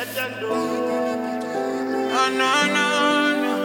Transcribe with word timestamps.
Oh. 0.00 0.04
Oh, 2.14 2.28
no, 2.30 2.52
no, 2.76 2.86
no. 3.42 3.56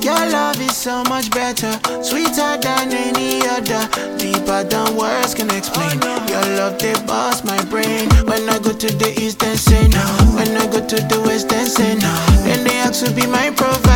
Your 0.00 0.30
love 0.30 0.60
is 0.60 0.76
so 0.76 1.04
much 1.04 1.30
better, 1.30 1.78
sweeter 2.02 2.56
than 2.60 2.92
any 2.92 3.46
other, 3.46 3.88
deeper 4.18 4.64
than 4.64 4.96
words 4.96 5.32
can 5.36 5.48
explain. 5.50 6.02
Your 6.28 6.44
love 6.58 6.78
they 6.80 6.94
bust 7.06 7.44
my 7.44 7.62
brain. 7.66 8.10
When 8.26 8.48
I 8.48 8.58
go 8.58 8.72
to 8.72 8.88
the 8.88 9.14
east, 9.16 9.38
then 9.38 9.56
say 9.56 9.86
no. 9.86 10.04
When 10.34 10.56
I 10.56 10.66
go 10.66 10.84
to 10.84 10.96
the 10.96 11.20
west, 11.24 11.50
then 11.50 11.66
say 11.66 11.94
no. 11.94 12.12
Then 12.42 12.64
they 12.64 12.78
ask 12.78 13.04
to 13.04 13.12
be 13.12 13.26
my 13.28 13.50
provider. 13.50 13.87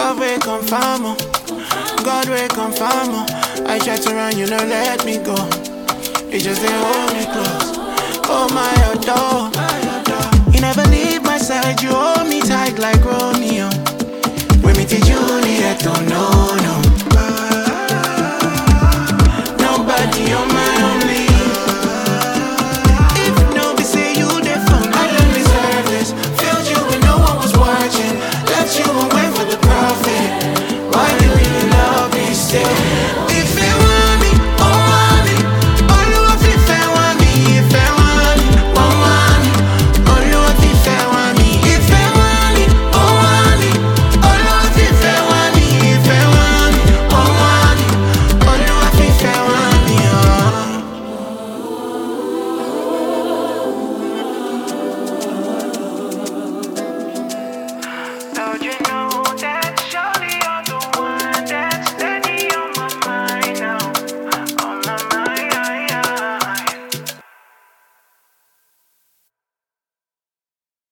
Love 0.00 0.18
will 0.18 0.40
confirm, 0.40 1.02
God 2.02 2.26
will 2.30 2.48
confirm. 2.48 3.10
I 3.68 3.78
try 3.78 3.98
to 3.98 4.14
run, 4.14 4.38
you 4.38 4.46
know, 4.46 4.56
let 4.56 5.04
me 5.04 5.18
go. 5.18 5.36
It 6.32 6.40
just 6.40 6.64
ain't 6.64 6.72
hold 6.72 7.12
me 7.12 7.24
close. 7.28 7.76
Oh 8.24 8.48
my 8.48 8.72
oh, 8.88 8.96
adore, 8.96 10.54
you 10.54 10.60
never 10.62 10.84
leave 10.88 11.22
my 11.22 11.36
side. 11.36 11.82
You 11.82 11.90
hold 11.92 12.26
me 12.30 12.40
tight 12.40 12.78
like 12.78 13.04
Romeo. 13.04 13.68
When 14.64 14.74
me 14.78 14.86
teach 14.86 15.04
Juliet, 15.04 15.80
do 15.80 15.92
myself. 32.52 33.30
If 33.30 33.49